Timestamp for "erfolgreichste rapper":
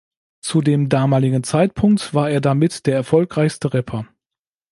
2.95-4.07